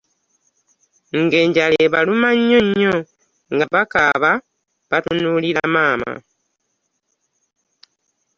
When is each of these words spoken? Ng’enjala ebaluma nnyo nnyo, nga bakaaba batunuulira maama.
Ng’enjala 1.21 1.75
ebaluma 1.87 2.29
nnyo 2.37 2.59
nnyo, 2.65 2.95
nga 3.53 3.65
bakaaba 3.73 4.31
batunuulira 4.89 5.61
maama. 5.73 6.11